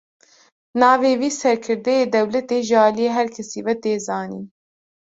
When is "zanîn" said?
4.05-4.45